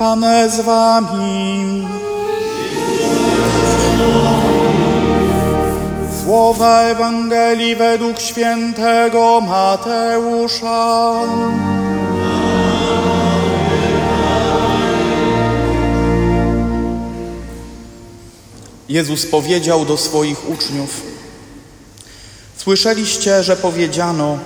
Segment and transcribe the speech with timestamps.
[0.00, 1.86] Pan z wami.
[6.22, 11.12] Słowa Ewangelii według świętego Mateusza.
[18.88, 21.02] Jezus powiedział do swoich uczniów:
[22.56, 24.38] Słyszeliście, że powiedziano: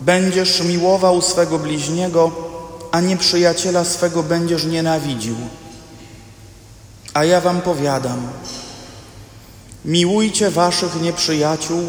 [0.00, 2.47] Będziesz miłował swego bliźniego,
[2.92, 5.36] a nieprzyjaciela swego będziesz nienawidził.
[7.14, 8.28] A ja wam powiadam:
[9.84, 11.82] Miłujcie waszych nieprzyjaciół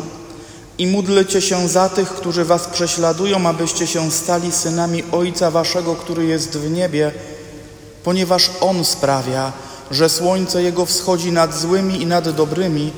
[0.77, 6.25] i módlcie się za tych, którzy was prześladują, abyście się stali synami Ojca waszego, który
[6.25, 7.11] jest w niebie,
[8.03, 9.51] ponieważ On sprawia,
[9.91, 12.91] że słońce Jego wschodzi nad złymi i nad dobrymi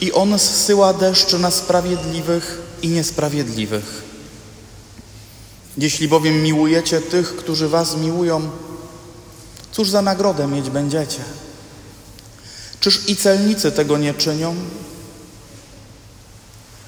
[0.00, 4.09] i On zsyła deszcz na sprawiedliwych i niesprawiedliwych.
[5.80, 8.50] Jeśli bowiem miłujecie tych, którzy was miłują,
[9.72, 11.24] cóż za nagrodę mieć będziecie?
[12.80, 14.56] Czyż i celnicy tego nie czynią?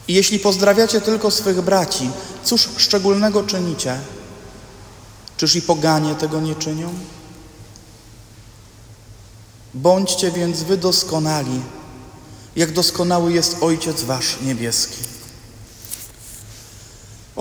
[0.08, 2.10] I jeśli pozdrawiacie tylko swych braci,
[2.44, 4.00] cóż szczególnego czynicie?
[5.36, 6.94] Czyż i poganie tego nie czynią?
[9.74, 11.60] Bądźcie więc wy doskonali,
[12.56, 15.11] jak doskonały jest Ojciec Wasz niebieski.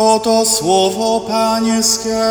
[0.03, 2.21] Oto słowo Pańskie.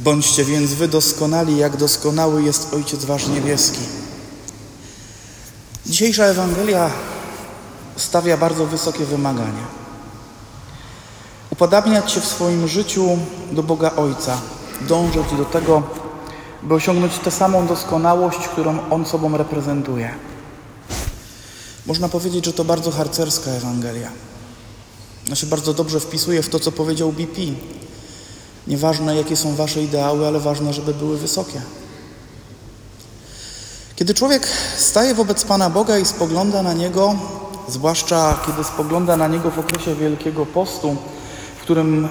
[0.00, 3.80] Bądźcie więc wy doskonali, jak doskonały jest Ojciec Wasz niebieski.
[5.86, 6.90] Dzisiejsza Ewangelia
[7.96, 9.66] stawia bardzo wysokie wymagania.
[11.50, 13.18] Upodabniać się w swoim życiu
[13.52, 14.38] do Boga Ojca,
[14.80, 15.97] dążyć do tego,
[16.62, 20.14] by osiągnąć tę samą doskonałość, którą On sobą reprezentuje.
[21.86, 24.10] Można powiedzieć, że to bardzo harcerska Ewangelia.
[25.26, 27.40] Ona się bardzo dobrze wpisuje w to, co powiedział BP.
[28.66, 31.62] Nieważne, jakie są Wasze ideały, ale ważne, żeby były wysokie.
[33.96, 37.14] Kiedy człowiek staje wobec Pana Boga i spogląda na Niego,
[37.68, 40.96] zwłaszcza kiedy spogląda na Niego w okresie Wielkiego Postu,
[41.68, 42.08] którym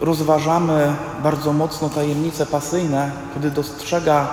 [0.00, 4.28] rozważamy bardzo mocno tajemnice pasyjne, kiedy dostrzega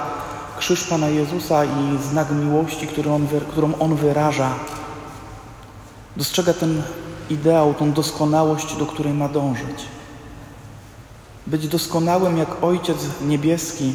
[0.59, 4.49] krzyż Pana Jezusa i znak miłości, który on, którą On wyraża,
[6.17, 6.81] dostrzega ten
[7.29, 9.85] ideał, tą doskonałość, do której ma dążyć.
[11.47, 13.93] Być doskonałym jak Ojciec Niebieski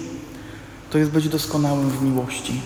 [0.91, 2.61] to jest być doskonałym w miłości.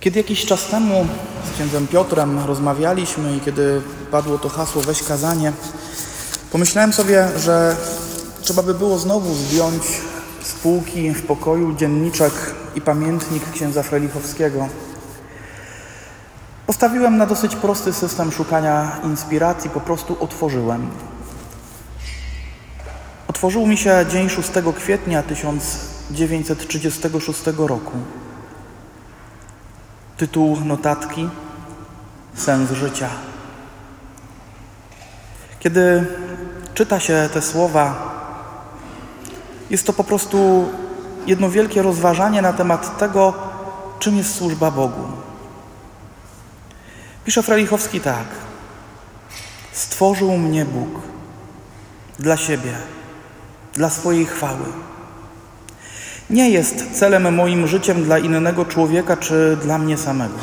[0.00, 1.06] Kiedy jakiś czas temu
[1.50, 5.52] z księdzem Piotrem rozmawialiśmy i kiedy padło to hasło weź kazanie,
[6.52, 7.76] pomyślałem sobie, że
[8.40, 9.82] trzeba by było znowu zdjąć
[10.42, 12.32] z półki w pokoju dzienniczek
[12.74, 14.68] i pamiętnik księdza Frelichowskiego.
[16.66, 20.90] Postawiłem na dosyć prosty system szukania inspiracji, po prostu otworzyłem.
[23.28, 27.92] Otworzył mi się dzień 6 kwietnia 1936 roku.
[30.18, 31.28] Tytuł notatki
[32.34, 33.08] Sens życia.
[35.60, 36.06] Kiedy
[36.74, 38.14] czyta się te słowa,
[39.70, 40.68] jest to po prostu
[41.26, 43.34] jedno wielkie rozważanie na temat tego,
[43.98, 45.02] czym jest służba Bogu.
[47.24, 48.26] Pisze Frelichowski tak.
[49.72, 50.88] Stworzył mnie Bóg
[52.18, 52.72] dla siebie,
[53.72, 54.64] dla swojej chwały.
[56.30, 60.34] Nie jest celem moim życiem dla innego człowieka czy dla mnie samego.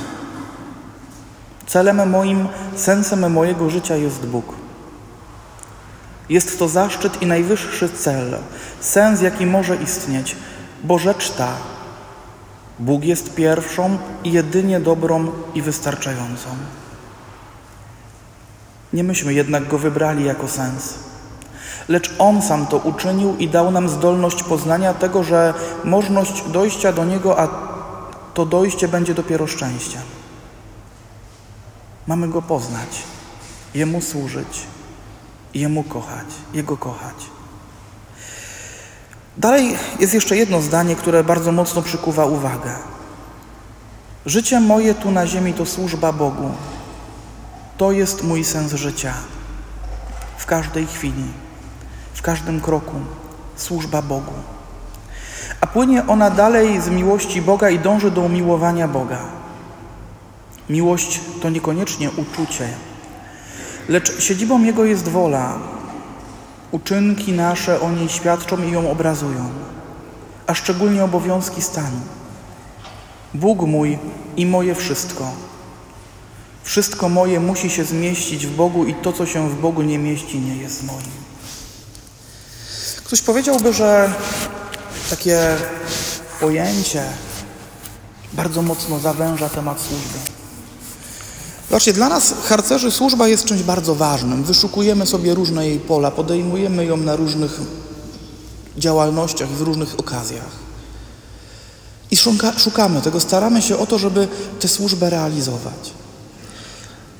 [1.67, 4.45] Celem moim, sensem mojego życia jest Bóg.
[6.29, 8.37] Jest to zaszczyt i najwyższy cel,
[8.79, 10.35] sens, jaki może istnieć,
[10.83, 11.53] bo rzecz ta,
[12.79, 16.49] Bóg jest pierwszą i jedynie dobrą i wystarczającą.
[18.93, 20.93] Nie myśmy jednak go wybrali jako sens,
[21.89, 25.53] lecz On sam to uczynił i dał nam zdolność poznania tego, że
[25.83, 27.47] możność dojścia do Niego, a
[28.33, 30.01] to dojście będzie dopiero szczęściem.
[32.07, 33.03] Mamy Go poznać,
[33.75, 34.61] Jemu służyć,
[35.53, 37.15] Jemu kochać, Jego kochać.
[39.37, 42.75] Dalej jest jeszcze jedno zdanie, które bardzo mocno przykuwa uwagę.
[44.25, 46.51] Życie moje tu na ziemi to służba Bogu.
[47.77, 49.13] To jest mój sens życia.
[50.37, 51.23] W każdej chwili,
[52.25, 52.95] każdym kroku
[53.55, 54.33] służba Bogu.
[55.61, 59.19] A płynie ona dalej z miłości Boga i dąży do umiłowania Boga.
[60.69, 62.67] Miłość to niekoniecznie uczucie,
[63.89, 65.59] lecz siedzibą Jego jest wola.
[66.71, 69.49] Uczynki nasze o niej świadczą i ją obrazują,
[70.47, 71.99] a szczególnie obowiązki stanu.
[73.33, 73.99] Bóg mój
[74.37, 75.31] i moje wszystko.
[76.63, 80.39] Wszystko moje musi się zmieścić w Bogu i to, co się w Bogu nie mieści,
[80.39, 81.25] nie jest moim.
[83.05, 84.13] Ktoś powiedziałby, że
[85.09, 85.57] takie
[86.39, 87.03] pojęcie
[88.33, 90.19] bardzo mocno zawęża temat służby.
[91.69, 94.43] Zobaczcie, dla nas, harcerzy, służba jest czymś bardzo ważnym.
[94.43, 97.59] Wyszukujemy sobie różne jej pola, podejmujemy ją na różnych
[98.77, 100.51] działalnościach, w różnych okazjach.
[102.11, 104.27] I szuka, szukamy tego, staramy się o to, żeby
[104.59, 105.91] tę służbę realizować.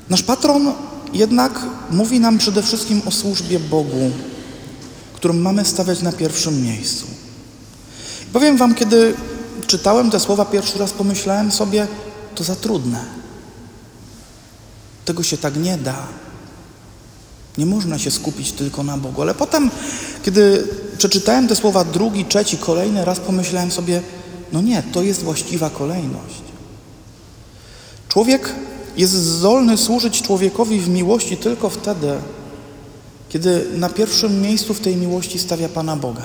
[0.08, 0.72] Nasz patron
[1.12, 1.60] jednak
[1.90, 4.10] mówi nam przede wszystkim o służbie Bogu,
[5.16, 7.06] którą mamy stawiać na pierwszym miejscu.
[8.32, 9.14] powiem Wam, kiedy
[9.66, 11.86] czytałem te słowa pierwszy raz, pomyślałem sobie,
[12.34, 13.04] to za trudne.
[15.04, 16.06] Tego się tak nie da.
[17.58, 19.22] Nie można się skupić tylko na Bogu.
[19.22, 19.70] Ale potem,
[20.24, 20.68] kiedy
[20.98, 24.02] przeczytałem te słowa drugi, trzeci, kolejny raz, pomyślałem sobie,
[24.52, 26.42] no nie, to jest właściwa kolejność.
[28.08, 28.54] Człowiek
[28.96, 32.12] jest zdolny służyć człowiekowi w miłości tylko wtedy,
[33.36, 36.22] kiedy na pierwszym miejscu w tej miłości stawia Pana Boga.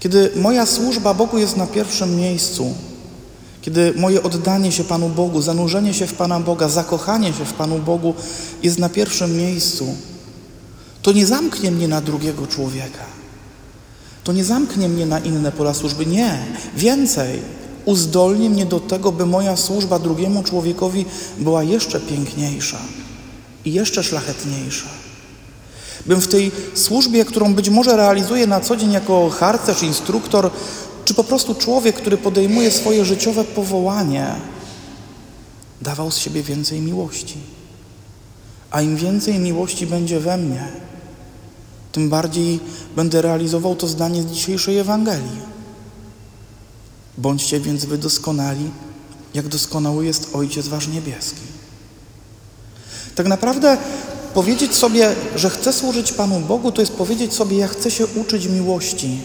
[0.00, 2.74] Kiedy moja służba Bogu jest na pierwszym miejscu,
[3.62, 7.78] kiedy moje oddanie się Panu Bogu, zanurzenie się w Pana Boga, zakochanie się w Panu
[7.78, 8.14] Bogu
[8.62, 9.94] jest na pierwszym miejscu,
[11.02, 13.04] to nie zamknie mnie na drugiego człowieka.
[14.24, 16.06] To nie zamknie mnie na inne pola służby.
[16.06, 16.38] Nie.
[16.76, 17.42] Więcej.
[17.84, 21.04] Uzdolni mnie do tego, by moja służba drugiemu człowiekowi
[21.38, 22.78] była jeszcze piękniejsza
[23.64, 24.99] i jeszcze szlachetniejsza.
[26.06, 30.50] Bym w tej służbie, którą być może realizuję na co dzień jako harcerz, instruktor,
[31.04, 34.34] czy po prostu człowiek, który podejmuje swoje życiowe powołanie,
[35.82, 37.36] dawał z siebie więcej miłości.
[38.70, 40.72] A im więcej miłości będzie we mnie,
[41.92, 42.60] tym bardziej
[42.96, 45.50] będę realizował to zdanie z dzisiejszej Ewangelii.
[47.18, 48.70] Bądźcie więc wy doskonali,
[49.34, 51.40] jak doskonały jest Ojciec Wasz Niebieski.
[53.14, 53.78] Tak naprawdę
[54.34, 58.46] powiedzieć sobie, że chcę służyć Panu Bogu, to jest powiedzieć sobie, ja chcę się uczyć
[58.46, 59.18] miłości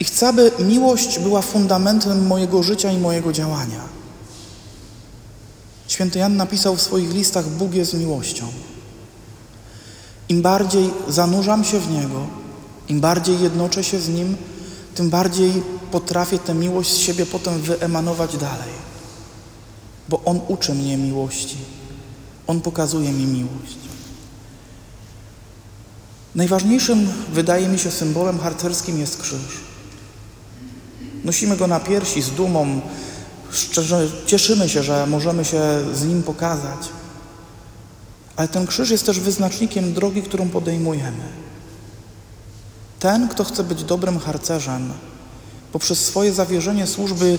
[0.00, 3.80] i chcę, aby miłość była fundamentem mojego życia i mojego działania.
[5.88, 8.46] Święty Jan napisał w swoich listach: Bóg jest miłością.
[10.28, 12.26] Im bardziej zanurzam się w Niego,
[12.88, 14.36] im bardziej jednoczę się z Nim,
[14.94, 18.72] tym bardziej potrafię tę miłość z siebie potem wyemanować dalej.
[20.08, 21.56] Bo On uczy mnie miłości.
[22.46, 23.76] On pokazuje mi miłość.
[26.34, 29.60] Najważniejszym, wydaje mi się, symbolem harcerskim jest krzyż.
[31.24, 32.80] Nosimy go na piersi z dumą,
[33.50, 35.62] szczerze cieszymy się, że możemy się
[35.94, 36.88] z nim pokazać.
[38.36, 41.24] Ale ten krzyż jest też wyznacznikiem drogi, którą podejmujemy.
[42.98, 44.92] Ten, kto chce być dobrym harcerzem,
[45.72, 47.38] poprzez swoje zawierzenie służby,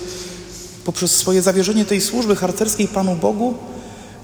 [0.84, 3.54] poprzez swoje zawierzenie tej służby harcerskiej Panu Bogu,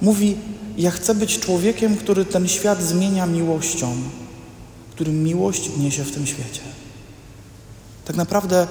[0.03, 0.37] mówi:
[0.76, 3.96] Ja chcę być człowiekiem, który ten świat zmienia miłością,
[4.90, 6.61] którym miłość niesie w tym świecie.
[8.05, 8.67] Tak naprawdę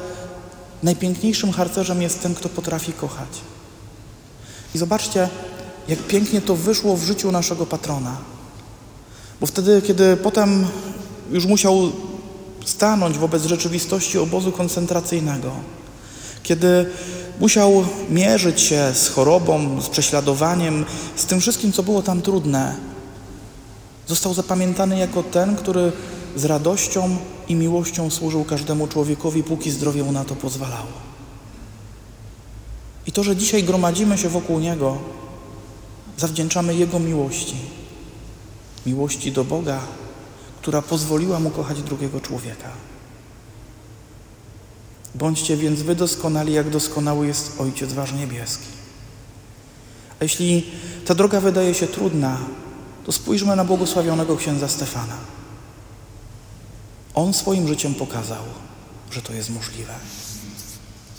[0.84, 3.30] Najpiękniejszym harcerzem jest ten, kto potrafi kochać.
[4.76, 5.30] I zobaczcie,
[5.88, 8.18] jak pięknie to wyszło w życiu naszego patrona.
[9.42, 10.68] Bo wtedy, kiedy potem
[11.32, 11.92] już musiał
[12.66, 15.52] stanąć wobec rzeczywistości obozu koncentracyjnego,
[16.44, 16.90] kiedy
[17.40, 22.76] musiał mierzyć się z chorobą, z prześladowaniem, z tym wszystkim, co było tam trudne,
[24.08, 25.92] został zapamiętany jako ten, który
[26.36, 27.18] z radością
[27.48, 31.10] i miłością służył każdemu człowiekowi, póki zdrowie mu na to pozwalało.
[33.08, 34.98] I to, że dzisiaj gromadzimy się wokół Niego,
[36.18, 37.56] zawdzięczamy Jego miłości.
[38.86, 39.80] Miłości do Boga,
[40.62, 42.70] która pozwoliła Mu kochać drugiego człowieka.
[45.16, 48.68] Bądźcie więc wy doskonali, jak doskonały jest Ojciec Wasz Niebieski.
[50.20, 50.66] A jeśli
[51.06, 52.38] ta droga wydaje się trudna,
[53.06, 55.18] to spójrzmy na błogosławionego księdza Stefana.
[57.14, 58.44] On swoim życiem pokazał,
[59.12, 59.94] że to jest możliwe.